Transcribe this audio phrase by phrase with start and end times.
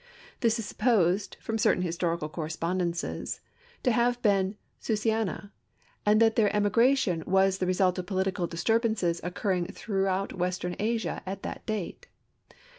[0.39, 3.39] This is supposed, from certain historical correspondences,
[3.83, 5.51] to have been Susiana,
[6.07, 11.43] and that their emigration was the result of political disturbances occurring throughout western Asia at
[11.43, 12.07] that date.